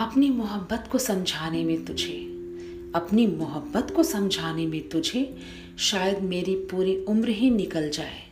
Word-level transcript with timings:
अपनी 0.00 0.30
मोहब्बत 0.30 0.88
को 0.92 0.98
समझाने 0.98 1.64
में 1.64 1.84
तुझे, 1.84 2.18
अपनी 2.94 3.26
मोहब्बत 3.26 3.92
को 3.96 4.02
समझाने 4.02 4.66
में 4.66 4.88
तुझे 4.88 5.36
शायद 5.78 6.18
मेरी 6.22 6.54
पूरी 6.54 7.04
उम्र 7.04 7.28
ही 7.28 7.50
निकल 7.50 7.90
जाए, 7.90 8.22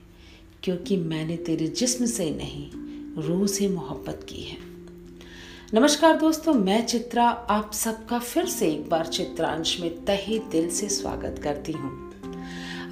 क्योंकि 0.62 0.96
मैंने 0.96 1.36
तेरे 1.36 1.66
जिस्म 1.68 2.06
से 2.06 2.30
नहीं, 2.30 2.70
रूह 3.22 3.46
से 3.46 3.68
मोहब्बत 3.68 4.26
की 4.28 4.42
है। 4.42 4.56
नमस्कार 5.74 6.16
दोस्तों, 6.16 6.54
मैं 6.54 6.86
चित्रा, 6.86 7.24
आप 7.24 7.72
सबका 7.72 8.18
फिर 8.18 8.46
से 8.46 8.72
एक 8.72 8.88
बार 8.88 9.06
चित्रांश 9.06 9.80
में 9.80 10.04
तहे 10.04 10.38
दिल 10.38 10.70
से 10.70 10.88
स्वागत 10.88 11.40
करती 11.42 11.72
हूँ। 11.72 12.12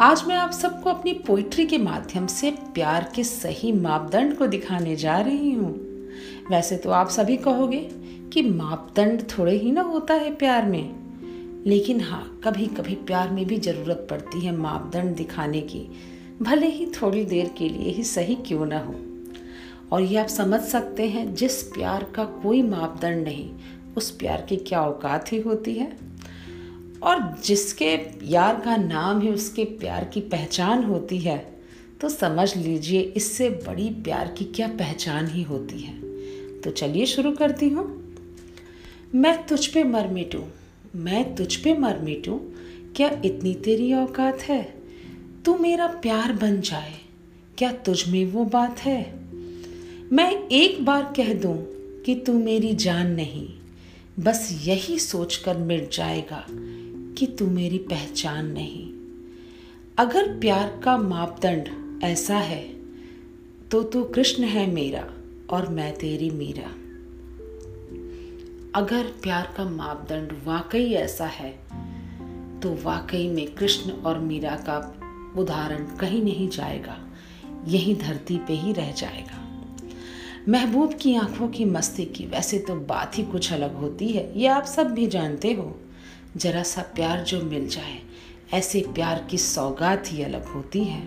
आज 0.01 0.25
मैं 0.29 0.37
आप 0.37 0.51
सबको 0.51 0.91
अपनी 0.91 1.13
पोइट्री 1.13 1.67
के 1.67 1.79
माध्यम 1.79 2.27
से 2.27 2.51
प्यार 2.51 3.13
के 3.15 3.25
सही 3.25 3.73
मापदंड 3.73 4.37
को 4.37 4.47
दिखाने 4.47 4.97
जा 4.97 5.21
रही 5.21 5.53
हूँ। 5.53 5.94
वैसे 6.51 6.77
तो 6.77 6.91
आप 6.91 7.09
सभी 7.09 7.37
कहोगे 7.37 7.79
कि 8.33 8.43
मापदंड 8.43 9.23
थोड़े 9.29 9.57
ही 9.57 9.71
ना 9.73 9.83
होता 9.83 10.15
है 10.15 10.35
प्यार 10.35 10.67
में। 10.67 11.05
लेकिन 11.67 12.01
हाँ 12.01 12.41
कभी 12.45 12.67
कभी 12.67 12.95
प्यार 12.95 13.31
में 13.31 13.45
भी 13.47 13.57
ज़रूरत 13.57 14.07
पड़ती 14.11 14.41
है 14.41 14.57
मापदंड 14.57 15.17
दिखाने 15.17 15.61
की। 15.61 15.87
भले 16.43 16.67
ही 16.67 16.87
थोड़ी 16.87 17.25
देर 17.25 17.51
के 17.59 17.69
लिए 17.69 17.91
ही 17.91 18.05
सही 18.05 18.35
क्यों 18.35 18.67
ना 18.67 18.79
हो। 18.79 18.95
और 19.93 20.03
ये 20.03 20.19
आप 20.19 20.27
समझ 20.27 20.61
सकते 20.61 21.09
हैं, 21.09 21.35
जिस 21.35 21.63
प्यार 21.63 22.05
का 22.15 22.25
कोई 22.25 22.63
मापदंड 22.63 23.25
नहीं, 23.25 23.51
उस 23.97 24.11
प्यार 24.11 24.47
की 24.49 24.57
क्या 24.57 24.83
औकात 24.83 25.33
ही 25.33 25.41
होती 25.41 25.75
है। 25.75 25.97
और 27.03 27.37
जिसके 27.45 27.99
यार 28.23 28.61
का 28.61 28.77
नाम 28.77 29.21
है, 29.21 29.33
उसके 29.33 29.65
प्यार 29.65 30.05
की 30.05 30.21
पहचान 30.21 30.85
होती 30.85 31.19
है 31.19 31.55
तो 32.01 32.09
समझ 32.09 32.57
लीजिए 32.57 33.01
इससे 33.01 33.51
बड़ी 33.51 33.89
प्यार 33.91 34.29
की 34.29 34.45
क्या 34.45 34.69
पहचान 34.69 35.29
ही 35.29 35.43
होती 35.43 35.79
है। 35.79 36.04
तो 36.65 36.71
चलिए 36.71 37.07
शुरू 37.07 37.33
करती 37.33 37.69
हूँ। 37.69 37.87
मैं 39.15 39.37
तुझ 39.47 39.67
पे 39.67 39.85
मर 39.85 40.09
मिटूँ, 40.09 40.45
मैं 40.97 41.35
तुझ 41.35 41.55
पे 41.57 41.75
मर 41.79 41.99
मिटूँ, 41.99 42.39
क्या 42.97 43.11
इतनी 43.25 43.55
तेरी 43.55 43.93
औकात 43.93 44.43
है? 44.43 44.63
तू 45.45 45.57
मेरा 45.59 45.87
प्यार 45.87 46.33
बन 46.33 46.61
जाए, 46.61 46.93
क्या 47.59 47.73
तुझ 47.87 48.09
में 48.09 48.25
वो 48.27 48.45
बात 48.45 48.81
है? 48.81 49.01
मैं 50.13 50.31
एक 50.49 50.85
बार 50.85 51.13
कह 51.17 51.33
दूँ 51.35 51.57
कि 52.03 52.15
तू 52.17 52.33
मेरी 52.33 52.75
जान 52.75 53.11
नहीं, 53.11 53.49
बस 54.21 54.49
यही 54.65 54.99
सोचकर 54.99 55.57
मिट 55.59 55.91
जाएगा 55.93 56.45
कि 57.19 57.27
तू 57.39 57.47
मेरी 57.47 57.79
पहचान 57.79 58.47
नहीं। 58.47 58.87
अगर 59.99 60.29
प्यार 60.41 60.81
का 60.85 60.97
मापदंड 60.99 61.69
ऐसा 62.05 62.37
है 62.37 62.63
तो 63.71 63.83
तू 63.83 64.03
कृष्ण 64.05 64.45
है 64.45 64.67
मेरा 64.71 65.07
और 65.55 65.69
मैं 65.69 65.93
तेरी 65.95 66.31
मीरा। 66.31 66.71
अगर 68.75 69.13
प्यार 69.23 69.53
का 69.57 69.65
मापदंड 69.65 70.33
वाकई 70.45 70.93
ऐसा 70.93 71.27
है 71.27 71.51
तो 72.61 72.75
वाकई 72.83 73.29
में 73.29 73.55
कृष्ण 73.55 73.91
और 73.91 74.19
मीरा 74.19 74.57
का 74.69 74.79
उदाहरण 75.39 75.85
कहीं 75.97 76.23
नहीं 76.23 76.49
जाएगा, 76.49 76.97
यही 77.67 77.95
धरती 77.95 78.39
पे 78.39 78.53
ही 78.53 78.73
रह 78.73 78.93
जाएगा। 78.93 79.41
महबूब 80.49 80.95
की 80.95 81.15
आँखों 81.17 81.49
की 81.49 81.65
मस्ती 81.65 82.05
की 82.05 82.27
वैसे 82.27 82.59
तो 82.59 82.75
बात 82.75 83.19
ही 83.19 83.25
कुछ 83.25 83.53
अलग 83.53 83.75
होती 83.75 84.09
है, 84.09 84.41
ये 84.41 84.47
आप 84.47 84.65
सब 84.65 84.91
भी 84.91 85.07
जानते 85.07 85.53
हो। 85.53 85.75
जरा 86.37 86.63
सा 86.63 86.83
प्यार 86.95 87.25
जो 87.25 87.43
मिल 87.43 87.69
जाए, 87.69 88.01
ऐसे 88.55 88.85
प्यार 88.95 89.27
की 89.31 89.39
सौगात 89.39 90.13
ही 90.13 90.23
अलग 90.23 90.45
होती 90.47 90.85
है। 90.85 91.03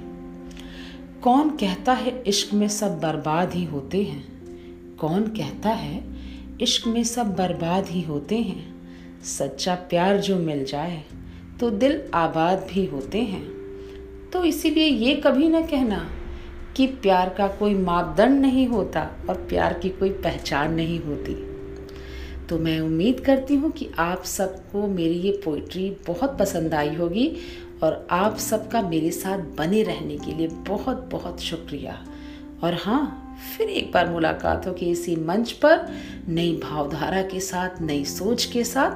कौन 1.21 1.49
कहता 1.49 1.93
है 1.93 2.21
इश्क 2.23 2.53
में 2.53 2.67
सब 2.67 2.99
बर्बाद 2.99 3.53
ही 3.53 3.63
होते 3.65 4.03
हैं? 4.03 4.36
कौन 4.99 5.27
कहता 5.29 5.69
है, 5.69 6.03
इश्क 6.61 6.87
में 6.87 7.03
सब 7.03 7.35
बर्बाद 7.35 7.87
ही 7.87 8.01
होते 8.01 8.35
हैं। 8.35 9.21
सच्चा 9.23 9.75
प्यार 9.89 10.17
जो 10.17 10.37
मिल 10.37 10.63
जाए 10.65 11.03
तो 11.59 11.69
दिल 11.71 12.01
आबाद 12.13 12.67
भी 12.71 12.85
होते 12.85 13.21
हैं। 13.21 13.45
तो 14.33 14.43
इसीलिए 14.43 14.85
ये 14.85 15.13
कभी 15.15 15.49
ना 15.49 15.61
कहना 15.61 16.07
कि 16.75 16.87
प्यार 16.87 17.29
का 17.29 17.47
कोई 17.47 17.75
मापदंड 17.75 18.39
नहीं 18.41 18.67
होता 18.67 19.09
और 19.29 19.35
प्यार 19.49 19.73
की 19.73 19.89
कोई 19.89 20.09
पहचान 20.09 20.73
नहीं 20.73 20.99
होती। 20.99 21.33
तो 22.49 22.57
मैं 22.57 22.79
उम्मीद 22.79 23.19
करती 23.19 23.55
हूँ 23.55 23.71
कि 23.71 23.89
आप 23.99 24.23
सबको 24.23 24.87
मेरी 24.87 25.19
ये 25.19 25.31
पोइट्री 25.45 25.89
बहुत 26.07 26.37
पसंद 26.39 26.73
आई 26.73 26.93
होगी 26.95 27.31
और 27.83 28.07
आप 28.11 28.37
सबका 28.37 28.81
मेरे 28.81 29.11
साथ 29.11 29.39
बने 29.57 29.83
रहने 29.83 30.17
के 30.17 30.33
लिए 30.33 30.47
बहुत 30.67 31.09
बहुत 31.11 31.41
शुक्रिया। 31.41 32.03
और 32.63 32.73
हाँ 32.73 33.23
फिर 33.57 33.69
एक 33.69 33.91
बार 33.91 34.09
मुलाकात 34.09 34.67
हो 34.67 34.73
कि 34.73 34.91
इसी 34.91 35.15
मंच 35.15 35.51
पर, 35.51 35.87
नई 36.27 36.61
भावधारा 36.63 37.21
के 37.21 37.39
साथ, 37.39 37.81
नई 37.81 38.05
सोच 38.05 38.45
के 38.45 38.63
साथ, 38.63 38.91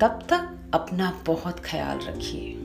तब 0.00 0.26
तक 0.28 0.48
अपना 0.74 1.22
बहुत 1.26 1.60
ख्याल 1.60 1.98
रखिए। 1.98 2.61